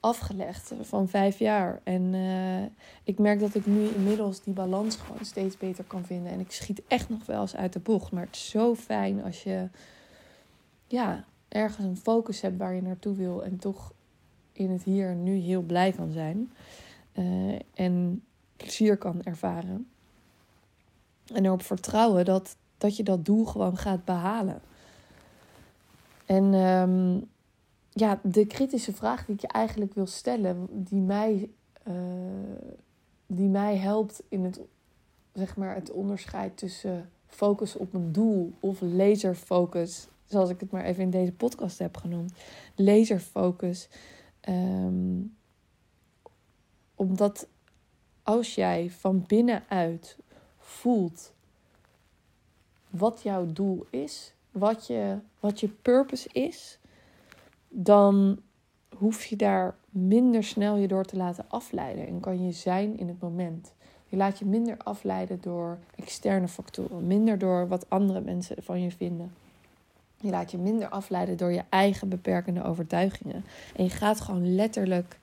afgelegd 0.00 0.72
van 0.80 1.08
vijf 1.08 1.38
jaar. 1.38 1.80
En 1.82 2.02
uh, 2.14 2.62
ik 3.04 3.18
merk 3.18 3.40
dat 3.40 3.54
ik 3.54 3.66
nu 3.66 3.88
inmiddels 3.88 4.42
die 4.42 4.54
balans 4.54 4.96
gewoon 4.96 5.24
steeds 5.24 5.56
beter 5.56 5.84
kan 5.84 6.04
vinden. 6.04 6.32
En 6.32 6.40
ik 6.40 6.52
schiet 6.52 6.82
echt 6.88 7.08
nog 7.08 7.26
wel 7.26 7.40
eens 7.40 7.56
uit 7.56 7.72
de 7.72 7.78
bocht. 7.78 8.12
Maar 8.12 8.24
het 8.24 8.36
is 8.36 8.48
zo 8.48 8.74
fijn 8.74 9.22
als 9.24 9.42
je 9.42 9.68
ja, 10.86 11.24
ergens 11.48 11.86
een 11.86 11.96
focus 11.96 12.40
hebt 12.40 12.56
waar 12.56 12.74
je 12.74 12.82
naartoe 12.82 13.16
wil. 13.16 13.44
En 13.44 13.56
toch 13.56 13.92
in 14.56 14.70
het 14.70 14.82
hier 14.82 15.14
nu 15.14 15.34
heel 15.34 15.62
blij 15.62 15.92
kan 15.92 16.12
zijn. 16.12 16.52
Uh, 17.18 17.58
en 17.74 18.22
plezier 18.56 18.96
kan 18.96 19.22
ervaren. 19.22 19.88
En 21.34 21.44
erop 21.44 21.62
vertrouwen 21.62 22.24
dat, 22.24 22.56
dat 22.78 22.96
je 22.96 23.02
dat 23.02 23.24
doel 23.24 23.44
gewoon 23.44 23.76
gaat 23.76 24.04
behalen. 24.04 24.60
En 26.26 26.54
um, 26.54 27.28
ja, 27.90 28.20
de 28.22 28.46
kritische 28.46 28.92
vraag 28.92 29.24
die 29.24 29.34
ik 29.34 29.40
je 29.40 29.46
eigenlijk 29.46 29.94
wil 29.94 30.06
stellen, 30.06 30.66
die 30.70 31.00
mij, 31.00 31.50
uh, 31.88 31.94
die 33.26 33.48
mij 33.48 33.76
helpt 33.76 34.22
in 34.28 34.44
het, 34.44 34.60
zeg 35.32 35.56
maar, 35.56 35.74
het 35.74 35.90
onderscheid 35.90 36.56
tussen 36.56 37.10
focus 37.26 37.76
op 37.76 37.94
een 37.94 38.12
doel 38.12 38.52
of 38.60 38.80
laserfocus, 38.80 40.08
zoals 40.24 40.50
ik 40.50 40.60
het 40.60 40.70
maar 40.70 40.84
even 40.84 41.02
in 41.02 41.10
deze 41.10 41.32
podcast 41.32 41.78
heb 41.78 41.96
genoemd. 41.96 42.32
Laserfocus. 42.74 43.88
Um, 44.48 45.36
omdat 46.94 47.46
als 48.22 48.54
jij 48.54 48.90
van 48.90 49.24
binnenuit 49.26 50.18
voelt 50.58 51.32
wat 52.90 53.22
jouw 53.22 53.52
doel 53.52 53.86
is, 53.90 54.34
wat 54.50 54.86
je, 54.86 55.18
wat 55.40 55.60
je 55.60 55.68
purpose 55.68 56.28
is, 56.32 56.78
dan 57.68 58.40
hoef 58.96 59.24
je 59.24 59.36
daar 59.36 59.76
minder 59.88 60.44
snel 60.44 60.76
je 60.76 60.88
door 60.88 61.04
te 61.04 61.16
laten 61.16 61.44
afleiden 61.48 62.06
en 62.06 62.20
kan 62.20 62.44
je 62.44 62.52
zijn 62.52 62.98
in 62.98 63.08
het 63.08 63.20
moment. 63.20 63.74
Je 64.08 64.16
laat 64.16 64.38
je 64.38 64.44
minder 64.44 64.76
afleiden 64.76 65.40
door 65.40 65.78
externe 65.94 66.48
factoren, 66.48 67.06
minder 67.06 67.38
door 67.38 67.68
wat 67.68 67.90
andere 67.90 68.20
mensen 68.20 68.62
van 68.62 68.80
je 68.80 68.90
vinden. 68.90 69.32
Je 70.20 70.30
laat 70.30 70.50
je 70.50 70.58
minder 70.58 70.88
afleiden 70.88 71.36
door 71.36 71.52
je 71.52 71.62
eigen 71.68 72.08
beperkende 72.08 72.64
overtuigingen. 72.64 73.44
En 73.76 73.84
je 73.84 73.90
gaat 73.90 74.20
gewoon 74.20 74.54
letterlijk 74.54 75.18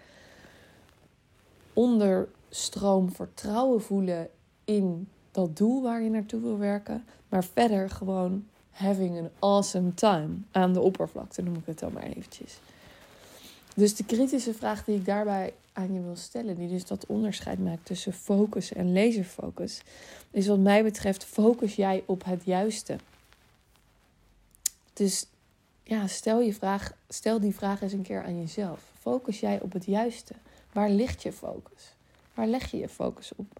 onder 1.74 2.28
stroom 2.50 3.12
vertrouwen 3.12 3.82
voelen 3.82 4.30
in 4.66 5.08
dat 5.32 5.58
doel 5.58 5.82
waar 5.82 6.02
je 6.02 6.10
naartoe 6.10 6.42
wil 6.42 6.58
werken. 6.58 7.06
Maar 7.30 7.44
verder 7.44 7.90
gewoon 7.90 8.46
having 8.70 9.18
an 9.18 9.30
awesome 9.40 9.94
time 9.94 10.30
aan 10.52 10.74
de 10.74 10.80
oppervlakte, 10.80 11.42
noem 11.42 11.56
ik 11.56 11.66
het 11.66 11.80
dan 11.80 11.94
maar 11.94 12.04
eventjes. 12.04 12.60
Dus 13.76 13.96
de 13.96 14.06
kritische 14.06 14.54
vraag 14.54 14.84
die 14.84 14.96
ik 14.96 15.06
daarbij 15.06 15.54
aan 15.74 15.94
je 15.94 16.02
wil 16.02 16.16
stellen, 16.16 16.56
die 16.56 16.70
dus 16.70 16.86
dat 16.86 17.06
onderscheid 17.06 17.60
maakt 17.60 17.86
tussen 17.86 18.14
focus 18.14 18.74
en 18.74 18.94
laserfocus, 18.94 19.82
is 20.32 20.48
wat 20.48 20.60
mij 20.60 20.84
betreft, 20.84 21.26
focus 21.26 21.76
jij 21.76 22.04
op 22.06 22.24
het 22.26 22.46
juiste. 22.46 22.96
Dus 24.94 25.28
ja, 25.84 26.08
stel, 26.08 26.42
je 26.42 26.54
vraag, 26.54 26.94
stel 27.08 27.40
die 27.40 27.56
vraag 27.56 27.82
eens 27.82 27.94
een 27.94 28.02
keer 28.02 28.24
aan 28.24 28.40
jezelf. 28.40 28.92
Focus 29.00 29.40
jij 29.40 29.62
op 29.62 29.74
het 29.74 29.86
juiste? 29.86 30.34
Waar 30.72 30.90
ligt 30.90 31.24
je 31.24 31.32
focus? 31.32 31.96
Waar 32.34 32.48
leg 32.48 32.72
je 32.72 32.78
je 32.78 32.90
focus 32.90 33.32
op? 33.36 33.60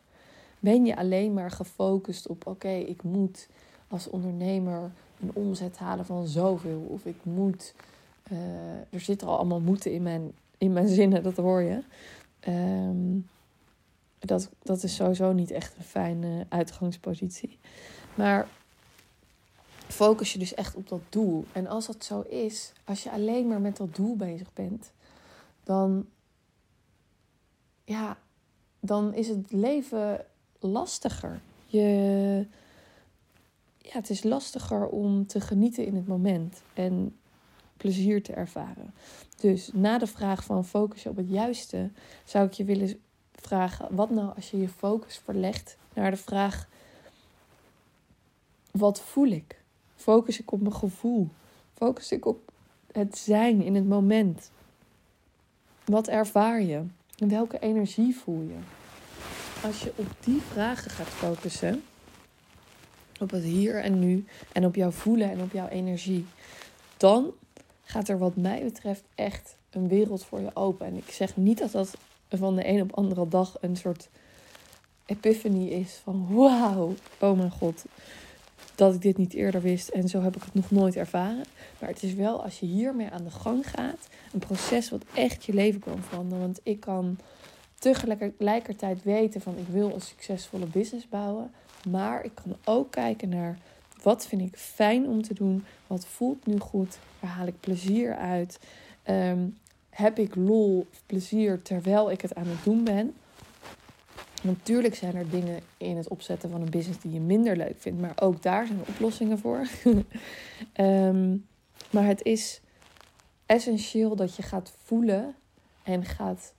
Ben 0.60 0.86
je 0.86 0.96
alleen 0.96 1.34
maar 1.34 1.52
gefocust 1.52 2.28
op: 2.28 2.48
oké, 2.48 2.70
ik 2.70 3.04
moet 3.04 3.48
als 3.88 4.10
ondernemer 4.10 4.92
een 5.22 5.32
omzet 5.34 5.78
halen 5.78 6.06
van 6.06 6.28
zoveel. 6.28 6.80
Of 6.80 7.06
ik 7.06 7.18
moet. 7.24 7.74
Uh, 8.32 8.40
er 8.90 9.00
zitten 9.00 9.28
al 9.28 9.38
allemaal 9.38 9.60
moeten 9.60 9.92
in 9.92 10.04
mijn, 10.04 10.32
in 10.58 10.74
mijn 10.74 10.88
zinnen, 10.88 11.24
dat 11.24 11.36
hoor 11.36 11.62
je. 11.62 11.84
Um, 12.48 13.30
dat, 14.20 14.50
dat 14.62 14.84
is 14.84 14.96
sowieso 14.96 15.32
niet 15.32 15.52
echt 15.52 15.76
een 15.78 15.84
fijne 15.84 16.46
uitgangspositie. 16.50 17.60
Maar 18.16 18.48
focus 19.94 20.34
je 20.34 20.40
dus 20.40 20.54
echt 20.54 20.76
op 20.76 20.88
dat 20.88 21.02
doel. 21.10 21.46
En 21.52 21.68
als 21.68 21.86
dat 21.86 22.04
zo 22.04 22.22
is, 22.22 22.72
als 22.84 23.04
je 23.04 23.12
alleen 23.12 23.48
maar 23.48 23.62
met 23.62 23.78
dat 23.78 23.96
doel 23.96 24.16
bezig 24.16 24.54
bent, 24.54 24.92
dan, 25.64 26.06
ja, 27.84 28.18
dan 28.80 29.14
is 29.14 29.28
het 29.28 29.52
leven 29.52 30.26
lastiger. 30.60 31.42
Je, 31.66 32.48
ja, 33.78 33.92
het 33.92 34.10
is 34.10 34.24
lastiger 34.24 34.88
om 34.88 35.28
te 35.28 35.42
genieten 35.42 35.86
in 35.86 35.96
het 35.96 36.08
moment 36.08 36.62
en 36.74 37.18
plezier 37.78 38.24
te 38.24 38.34
ervaren. 38.34 38.94
Dus 39.40 39.70
na 39.74 39.98
de 39.98 40.08
vraag 40.08 40.44
van 40.44 40.66
focus 40.66 41.04
je 41.04 41.10
op 41.10 41.16
het 41.16 41.30
juiste, 41.30 41.92
zou 42.26 42.46
ik 42.46 42.54
je 42.54 42.64
willen 42.64 43.00
vragen: 43.32 43.96
wat 43.96 44.10
nou 44.10 44.36
als 44.36 44.52
je 44.52 44.58
je 44.58 44.70
focus 44.70 45.18
verlegt 45.18 45.78
naar 45.94 46.12
de 46.12 46.18
vraag: 46.18 46.68
wat 48.72 49.02
voel 49.02 49.28
ik? 49.28 49.63
Focus 49.96 50.40
ik 50.40 50.52
op 50.52 50.62
mijn 50.62 50.74
gevoel? 50.74 51.30
Focus 51.74 52.12
ik 52.12 52.26
op 52.26 52.52
het 52.92 53.18
zijn 53.18 53.62
in 53.62 53.76
het 53.76 53.88
moment? 53.88 54.52
Wat 55.86 56.08
ervaar 56.08 56.62
je? 56.62 56.82
En 57.18 57.30
welke 57.30 57.60
energie 57.60 58.16
voel 58.16 58.42
je? 58.42 58.58
Als 59.64 59.84
je 59.84 59.92
op 59.96 60.08
die 60.20 60.42
vragen 60.52 60.92
gaat 60.92 61.08
focussen, 61.08 61.84
op 63.20 63.32
het 63.32 63.44
hier 63.44 63.76
en 63.76 64.00
nu 64.00 64.26
en 64.52 64.66
op 64.66 64.76
jouw 64.76 64.92
voelen 64.92 65.32
en 65.32 65.42
op 65.42 65.52
jouw 65.52 65.68
energie, 65.68 66.26
dan 66.98 67.32
gaat 67.84 68.08
er 68.08 68.18
wat 68.18 68.36
mij 68.36 68.64
betreft 68.64 69.04
echt 69.16 69.58
een 69.70 69.88
wereld 69.88 70.26
voor 70.26 70.40
je 70.40 70.56
open. 70.56 70.86
En 70.86 70.96
ik 70.96 71.12
zeg 71.12 71.38
niet 71.38 71.58
dat 71.58 71.72
dat 71.72 71.98
van 72.30 72.56
de 72.56 72.68
een 72.68 72.82
op 72.82 72.94
andere 72.94 73.28
dag 73.28 73.58
een 73.62 73.76
soort 73.76 74.10
epiphany 75.06 75.68
is 75.68 76.00
van 76.04 76.28
wauw, 76.30 76.94
oh 77.20 77.38
mijn 77.38 77.52
god, 77.52 77.86
dat 78.76 78.94
ik 78.94 79.02
dit 79.02 79.18
niet 79.18 79.34
eerder 79.34 79.62
wist 79.62 79.90
en 79.90 80.08
zo 80.08 80.22
heb 80.22 80.36
ik 80.36 80.44
het 80.44 80.54
nog 80.54 80.72
nooit 80.72 80.96
ervaren. 80.96 81.44
Maar 81.80 81.90
het 81.90 82.04
is 82.04 82.14
wel 82.14 82.44
als 82.44 82.60
je 82.60 82.66
hiermee 82.66 83.10
aan 83.10 83.24
de 83.24 83.32
gang 83.32 83.70
gaat, 83.70 84.08
een 84.34 84.40
proces 84.40 84.90
wat 84.90 85.04
echt 85.14 85.46
je 85.46 85.54
leven 85.54 85.80
kan 85.80 86.04
veranderen. 86.04 86.44
Want 86.44 86.60
ik 86.64 86.80
kan 86.80 87.18
tegelijkertijd 87.80 89.04
weten 89.04 89.42
van 89.42 89.58
ik 89.58 89.68
wil 89.68 89.94
een 89.94 90.02
succesvolle 90.02 90.66
business 90.66 91.10
bouwen. 91.10 91.52
Maar 91.90 92.24
ik 92.26 92.32
kan 92.34 92.56
ook 92.64 92.92
kijken 92.92 93.30
naar 93.30 93.58
wat 94.04 94.28
vind 94.28 94.42
ik 94.42 94.58
fijn 94.58 95.08
om 95.08 95.22
te 95.22 95.34
doen. 95.34 95.66
Wat 95.88 96.06
voelt 96.06 96.46
nu 96.46 96.60
goed? 96.60 96.98
Waar 97.20 97.32
haal 97.32 97.48
ik 97.48 97.60
plezier 97.60 98.16
uit? 98.16 98.60
Ehm, 99.04 99.48
heb 99.90 100.20
ik 100.20 100.36
lol 100.36 100.88
of 100.92 101.02
plezier 101.06 101.62
terwijl 101.62 102.12
ik 102.12 102.22
het 102.22 102.36
aan 102.36 102.48
het 102.48 102.64
doen 102.64 102.84
ben? 102.84 103.14
Natuurlijk 104.44 104.96
zijn 104.96 105.16
er 105.16 105.30
dingen 105.30 105.60
in 105.78 105.98
het 105.98 106.08
opzetten 106.08 106.50
van 106.50 106.62
een 106.62 106.70
business 106.70 107.00
die 107.00 107.12
je 107.12 107.20
minder 107.20 107.58
leuk 107.58 107.76
vindt, 107.78 108.02
maar 108.02 108.14
ook 108.16 108.42
daar 108.42 108.66
zijn 108.66 108.80
oplossingen 108.88 109.40
voor. 109.40 109.68
Ehm, 110.74 111.38
maar 111.90 112.06
het 112.06 112.24
is 112.24 112.62
essentieel 113.46 114.16
dat 114.16 114.36
je 114.36 114.42
gaat 114.42 114.74
voelen 114.84 115.36
en 115.84 116.06
gaat 116.06 116.54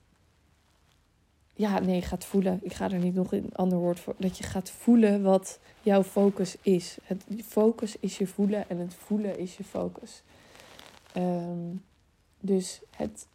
ja, 1.55 1.79
nee, 1.79 2.01
gaat 2.01 2.25
voelen. 2.25 2.59
Ik 2.61 2.73
ga 2.73 2.91
er 2.91 2.99
niet 2.99 3.15
nog 3.15 3.31
een 3.31 3.49
ander 3.53 3.77
woord 3.77 3.99
voor. 3.99 4.15
Dat 4.17 4.37
je 4.37 4.43
gaat 4.43 4.69
voelen 4.69 5.21
wat 5.23 5.59
jouw 5.81 6.03
focus 6.03 6.55
is. 6.61 6.97
Het 7.03 7.25
focus 7.45 7.99
is 7.99 8.17
je 8.17 8.27
voelen 8.27 8.69
en 8.69 8.77
het 8.77 8.93
voelen 8.93 9.39
is 9.39 9.57
je 9.57 9.63
focus. 9.63 10.23
Ehm, 11.13 11.75
dus 12.39 12.81
het 12.89 13.27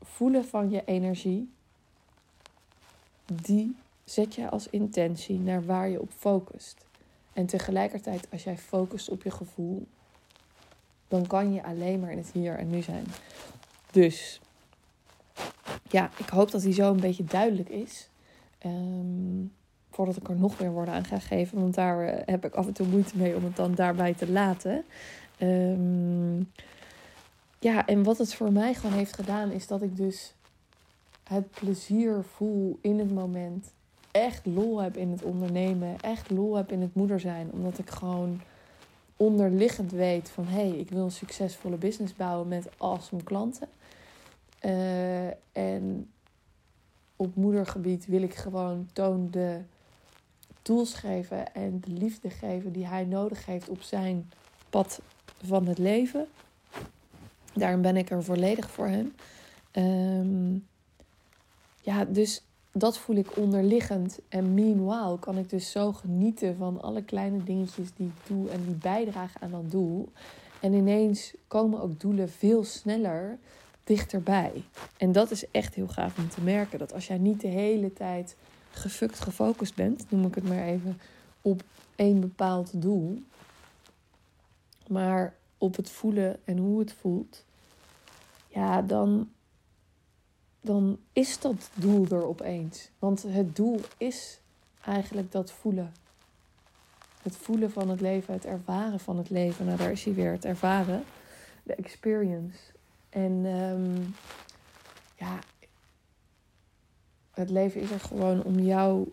voelen 0.00 0.44
van 0.44 0.70
je 0.70 0.84
energie, 0.84 1.52
die 3.30 3.76
zet 4.04 4.34
je 4.34 4.50
als 4.50 4.68
intentie 4.68 5.38
naar 5.38 5.64
waar 5.64 5.88
je 5.88 6.00
op 6.00 6.10
focust. 6.16 6.84
En 7.32 7.46
tegelijkertijd, 7.46 8.26
als 8.32 8.44
jij 8.44 8.58
focust 8.58 9.08
op 9.08 9.22
je 9.22 9.30
gevoel, 9.30 9.86
dan 11.08 11.26
kan 11.26 11.52
je 11.52 11.62
alleen 11.62 12.00
maar 12.00 12.12
in 12.12 12.18
het 12.18 12.30
hier 12.32 12.58
en 12.58 12.70
nu 12.70 12.82
zijn. 12.82 13.04
Dus 13.90 14.40
ja, 15.88 16.10
ik 16.16 16.28
hoop 16.28 16.50
dat 16.50 16.62
die 16.62 16.72
zo 16.72 16.90
een 16.90 17.00
beetje 17.00 17.24
duidelijk 17.24 17.68
is. 17.68 18.08
Ehm, 18.58 19.46
voordat 19.90 20.16
ik 20.16 20.28
er 20.28 20.36
nog 20.36 20.60
meer 20.60 20.70
woorden 20.72 20.94
aan 20.94 21.04
ga 21.04 21.18
geven. 21.18 21.60
Want 21.60 21.74
daar 21.74 22.06
eh, 22.06 22.22
heb 22.24 22.44
ik 22.44 22.54
af 22.54 22.66
en 22.66 22.72
toe 22.72 22.86
moeite 22.86 23.16
mee 23.16 23.36
om 23.36 23.44
het 23.44 23.56
dan 23.56 23.74
daarbij 23.74 24.14
te 24.14 24.30
laten. 24.30 24.84
Ehm, 25.38 26.38
ja, 27.58 27.86
en 27.86 28.02
wat 28.02 28.18
het 28.18 28.34
voor 28.34 28.52
mij 28.52 28.74
gewoon 28.74 28.96
heeft 28.96 29.14
gedaan, 29.14 29.50
is 29.50 29.66
dat 29.66 29.82
ik 29.82 29.96
dus 29.96 30.34
het 31.30 31.50
plezier 31.50 32.24
voel 32.24 32.78
in 32.80 32.98
het 32.98 33.14
moment. 33.14 33.72
Echt 34.10 34.46
lol 34.46 34.80
heb 34.80 34.96
in 34.96 35.10
het 35.10 35.22
ondernemen. 35.22 36.00
Echt 36.00 36.30
lol 36.30 36.54
heb 36.54 36.72
in 36.72 36.80
het 36.80 36.94
moeder 36.94 37.20
zijn. 37.20 37.50
Omdat 37.52 37.78
ik 37.78 37.90
gewoon 37.90 38.40
onderliggend 39.16 39.92
weet 39.92 40.30
van 40.30 40.44
hé, 40.44 40.68
hey, 40.68 40.78
ik 40.78 40.90
wil 40.90 41.04
een 41.04 41.10
succesvolle 41.10 41.76
business 41.76 42.14
bouwen 42.16 42.48
met 42.48 42.68
awesome 42.78 43.22
klanten. 43.22 43.68
Uh, 44.64 45.26
en 45.52 46.10
op 47.16 47.34
moedergebied 47.34 48.06
wil 48.06 48.22
ik 48.22 48.34
gewoon 48.34 48.88
Toon 48.92 49.28
de 49.30 49.60
tools 50.62 50.94
geven 50.94 51.54
en 51.54 51.80
de 51.80 51.92
liefde 51.92 52.30
geven 52.30 52.72
die 52.72 52.86
hij 52.86 53.04
nodig 53.04 53.46
heeft 53.46 53.68
op 53.68 53.82
zijn 53.82 54.30
pad 54.70 55.00
van 55.44 55.66
het 55.66 55.78
leven. 55.78 56.26
Daarom 57.54 57.82
ben 57.82 57.96
ik 57.96 58.10
er 58.10 58.24
volledig 58.24 58.70
voor 58.70 58.86
hem. 58.86 59.14
Um, 59.72 60.68
ja, 61.80 62.04
dus 62.04 62.44
dat 62.72 62.98
voel 62.98 63.16
ik 63.16 63.36
onderliggend. 63.36 64.18
En 64.28 64.54
meanwhile 64.54 65.18
kan 65.18 65.38
ik 65.38 65.50
dus 65.50 65.70
zo 65.70 65.92
genieten 65.92 66.56
van 66.56 66.82
alle 66.82 67.02
kleine 67.02 67.44
dingetjes 67.44 67.88
die 67.94 68.06
ik 68.06 68.26
doe 68.26 68.48
en 68.48 68.64
die 68.64 68.74
bijdragen 68.74 69.40
aan 69.40 69.50
dat 69.50 69.70
doel. 69.70 70.08
En 70.60 70.72
ineens 70.72 71.34
komen 71.46 71.80
ook 71.80 72.00
doelen 72.00 72.30
veel 72.30 72.64
sneller 72.64 73.38
dichterbij. 73.84 74.64
En 74.96 75.12
dat 75.12 75.30
is 75.30 75.50
echt 75.50 75.74
heel 75.74 75.88
gaaf 75.88 76.18
om 76.18 76.28
te 76.28 76.40
merken. 76.40 76.78
Dat 76.78 76.92
als 76.92 77.06
jij 77.06 77.18
niet 77.18 77.40
de 77.40 77.48
hele 77.48 77.92
tijd 77.92 78.36
gefukt 78.70 79.20
gefocust 79.20 79.74
bent, 79.74 80.10
noem 80.10 80.26
ik 80.26 80.34
het 80.34 80.48
maar 80.48 80.64
even, 80.64 81.00
op 81.42 81.62
één 81.96 82.20
bepaald 82.20 82.82
doel. 82.82 83.22
Maar 84.86 85.34
op 85.58 85.76
het 85.76 85.90
voelen 85.90 86.36
en 86.44 86.58
hoe 86.58 86.78
het 86.78 86.92
voelt. 86.92 87.44
Ja, 88.48 88.82
dan, 88.82 89.28
dan 90.60 90.98
is 91.12 91.40
dat 91.40 91.70
doel 91.74 92.06
er 92.08 92.26
opeens. 92.26 92.90
Want 92.98 93.22
het 93.22 93.56
doel 93.56 93.80
is 93.96 94.40
eigenlijk 94.84 95.32
dat 95.32 95.52
voelen. 95.52 95.92
Het 97.22 97.36
voelen 97.36 97.70
van 97.70 97.88
het 97.88 98.00
leven, 98.00 98.34
het 98.34 98.44
ervaren 98.44 99.00
van 99.00 99.16
het 99.16 99.30
leven. 99.30 99.66
Nou, 99.66 99.78
daar 99.78 99.90
is 99.90 100.04
hij 100.04 100.14
weer, 100.14 100.32
het 100.32 100.44
ervaren. 100.44 101.02
De 101.62 101.74
experience. 101.74 102.58
En 103.08 103.44
um, 103.44 104.14
ja, 105.16 105.38
het 107.30 107.50
leven 107.50 107.80
is 107.80 107.90
er 107.90 108.00
gewoon 108.00 108.42
om 108.42 108.58
jou, 108.58 109.12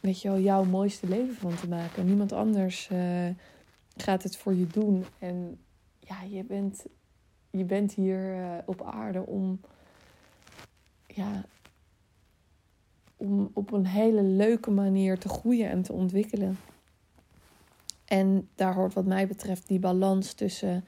weet 0.00 0.22
je 0.22 0.28
wel, 0.28 0.38
jouw 0.38 0.64
mooiste 0.64 1.08
leven 1.08 1.34
van 1.34 1.54
te 1.54 1.68
maken. 1.68 2.06
Niemand 2.06 2.32
anders 2.32 2.88
uh, 2.92 3.28
gaat 3.96 4.22
het 4.22 4.36
voor 4.36 4.54
je 4.54 4.66
doen. 4.66 5.04
En 5.18 5.58
ja, 5.98 6.22
je 6.22 6.44
bent, 6.44 6.86
je 7.50 7.64
bent 7.64 7.92
hier 7.94 8.36
uh, 8.36 8.52
op 8.64 8.82
aarde 8.82 9.26
om, 9.26 9.60
ja, 11.16 11.44
om 13.16 13.50
op 13.52 13.72
een 13.72 13.86
hele 13.86 14.22
leuke 14.22 14.70
manier 14.70 15.18
te 15.18 15.28
groeien 15.28 15.70
en 15.70 15.82
te 15.82 15.92
ontwikkelen. 15.92 16.58
En 18.04 18.48
daar 18.54 18.74
hoort 18.74 18.94
wat 18.94 19.04
mij 19.04 19.26
betreft 19.26 19.68
die 19.68 19.78
balans 19.78 20.32
tussen 20.32 20.84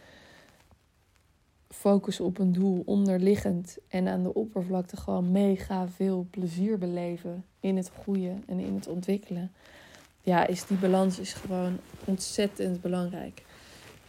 focus 1.68 2.20
op 2.20 2.38
een 2.38 2.52
doel 2.52 2.82
onderliggend 2.84 3.78
en 3.88 4.08
aan 4.08 4.22
de 4.22 4.34
oppervlakte 4.34 4.96
gewoon 4.96 5.32
mega 5.32 5.88
veel 5.88 6.26
plezier 6.30 6.78
beleven 6.78 7.44
in 7.60 7.76
het 7.76 7.90
groeien 7.90 8.42
en 8.46 8.58
in 8.58 8.74
het 8.74 8.86
ontwikkelen. 8.86 9.52
Ja, 10.20 10.46
is 10.46 10.66
die 10.66 10.76
balans 10.76 11.18
is 11.18 11.32
gewoon 11.32 11.78
ontzettend 12.04 12.80
belangrijk. 12.80 13.42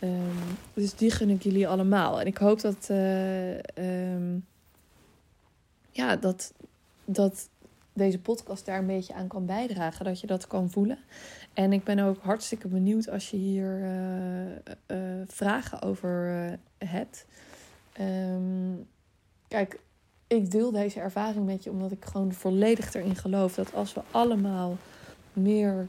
Um, 0.01 0.57
dus 0.73 0.95
die 0.95 1.11
gun 1.11 1.29
ik 1.29 1.43
jullie 1.43 1.67
allemaal. 1.67 2.19
En 2.19 2.27
ik 2.27 2.37
hoop 2.37 2.61
dat, 2.61 2.87
uh, 2.91 3.57
um, 4.13 4.45
ja, 5.91 6.15
dat, 6.15 6.53
dat 7.05 7.49
deze 7.93 8.19
podcast 8.19 8.65
daar 8.65 8.79
een 8.79 8.85
beetje 8.85 9.13
aan 9.13 9.27
kan 9.27 9.45
bijdragen. 9.45 10.05
Dat 10.05 10.19
je 10.19 10.27
dat 10.27 10.47
kan 10.47 10.69
voelen. 10.69 10.99
En 11.53 11.73
ik 11.73 11.83
ben 11.83 11.99
ook 11.99 12.17
hartstikke 12.21 12.67
benieuwd 12.67 13.09
als 13.09 13.29
je 13.29 13.37
hier 13.37 13.79
uh, 13.79 14.51
uh, 14.87 15.21
vragen 15.27 15.81
over 15.81 16.57
hebt. 16.77 17.25
Um, 17.99 18.87
kijk, 19.47 19.79
ik 20.27 20.51
deel 20.51 20.71
deze 20.71 20.99
ervaring 20.99 21.45
met 21.45 21.63
je 21.63 21.69
omdat 21.69 21.91
ik 21.91 22.05
gewoon 22.05 22.33
volledig 22.33 22.93
erin 22.93 23.15
geloof 23.15 23.55
dat 23.55 23.73
als 23.73 23.93
we 23.93 24.01
allemaal 24.11 24.77
meer 25.33 25.87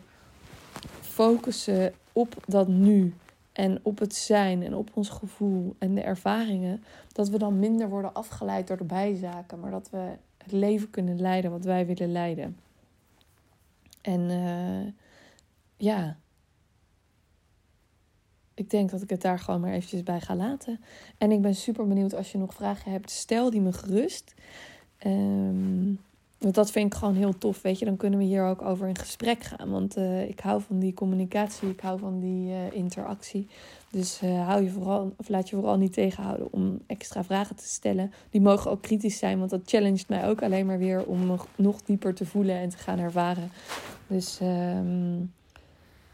focussen 1.00 1.92
op 2.12 2.34
dat 2.46 2.68
nu 2.68 3.14
en 3.60 3.80
op 3.82 3.98
het 3.98 4.14
zijn 4.14 4.62
en 4.62 4.74
op 4.74 4.90
ons 4.94 5.08
gevoel 5.08 5.74
en 5.78 5.94
de 5.94 6.00
ervaringen, 6.00 6.84
dat 7.12 7.28
we 7.28 7.38
dan 7.38 7.58
minder 7.58 7.88
worden 7.88 8.14
afgeleid 8.14 8.66
door 8.66 8.76
de 8.76 8.84
bijzaken, 8.84 9.60
maar 9.60 9.70
dat 9.70 9.90
we 9.90 10.16
het 10.38 10.52
leven 10.52 10.90
kunnen 10.90 11.20
leiden 11.20 11.50
wat 11.50 11.64
wij 11.64 11.86
willen 11.86 12.12
leiden. 12.12 12.56
En 14.00 14.20
uh, 14.20 14.92
ja, 15.76 16.16
ik 18.54 18.70
denk 18.70 18.90
dat 18.90 19.02
ik 19.02 19.10
het 19.10 19.22
daar 19.22 19.38
gewoon 19.38 19.60
maar 19.60 19.72
eventjes 19.72 20.02
bij 20.02 20.20
ga 20.20 20.36
laten. 20.36 20.80
En 21.18 21.30
ik 21.30 21.42
ben 21.42 21.54
super 21.54 21.86
benieuwd 21.86 22.14
als 22.14 22.32
je 22.32 22.38
nog 22.38 22.54
vragen 22.54 22.92
hebt. 22.92 23.10
Stel 23.10 23.50
die 23.50 23.60
me 23.60 23.72
gerust. 23.72 24.34
Um, 25.06 26.00
want 26.40 26.54
dat 26.54 26.70
vind 26.70 26.92
ik 26.92 26.98
gewoon 26.98 27.14
heel 27.14 27.38
tof, 27.38 27.62
weet 27.62 27.78
je. 27.78 27.84
Dan 27.84 27.96
kunnen 27.96 28.18
we 28.18 28.24
hier 28.24 28.44
ook 28.44 28.62
over 28.62 28.88
in 28.88 28.98
gesprek 28.98 29.42
gaan. 29.42 29.70
Want 29.70 29.96
uh, 29.96 30.28
ik 30.28 30.40
hou 30.40 30.62
van 30.62 30.78
die 30.78 30.94
communicatie, 30.94 31.68
ik 31.68 31.80
hou 31.80 31.98
van 31.98 32.20
die 32.20 32.50
uh, 32.50 32.72
interactie. 32.72 33.48
Dus 33.90 34.22
uh, 34.22 34.46
hou 34.46 34.62
je 34.62 34.70
vooral, 34.70 35.12
of 35.16 35.28
laat 35.28 35.48
je 35.48 35.56
vooral 35.56 35.76
niet 35.76 35.92
tegenhouden 35.92 36.52
om 36.52 36.80
extra 36.86 37.24
vragen 37.24 37.56
te 37.56 37.64
stellen. 37.64 38.12
Die 38.30 38.40
mogen 38.40 38.70
ook 38.70 38.82
kritisch 38.82 39.18
zijn, 39.18 39.38
want 39.38 39.50
dat 39.50 39.60
challenged 39.64 40.08
mij 40.08 40.28
ook 40.28 40.42
alleen 40.42 40.66
maar 40.66 40.78
weer 40.78 41.04
om 41.04 41.38
nog, 41.56 41.82
dieper 41.82 42.14
te 42.14 42.26
voelen 42.26 42.56
en 42.56 42.68
te 42.68 42.78
gaan 42.78 42.98
ervaren. 42.98 43.50
Dus 44.06 44.38
um, 44.42 45.32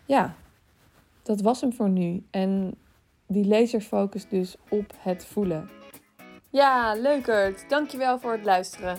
ja, 0.07 0.35
dat 1.23 1.41
was 1.41 1.61
hem 1.61 1.73
voor 1.73 1.89
nu. 1.89 2.23
En 2.31 2.75
die 3.27 3.47
laser 3.47 3.81
focust 3.81 4.31
dus 4.31 4.57
op 4.69 4.93
het 4.99 5.25
voelen. 5.25 5.69
Ja, 6.51 6.95
leukert. 6.95 7.69
Dankjewel 7.69 8.19
voor 8.19 8.33
het 8.33 8.45
luisteren. 8.45 8.99